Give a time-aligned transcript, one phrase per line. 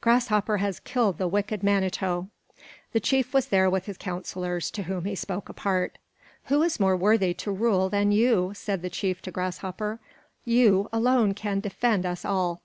[0.00, 2.28] Grasshopper has killed the wicked Manito."
[2.90, 5.98] The chief was there with his counsellors, to whom he spoke apart.
[6.46, 10.00] "Who is more worthy to rule than you?" said the chief to Grasshopper.
[10.44, 12.60] "You alone can defend us all."